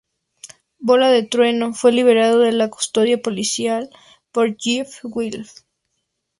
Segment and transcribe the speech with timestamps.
[0.79, 3.91] Bola de Trueno fue liberado de la custodia policial
[4.31, 5.45] por Jeff Wilde.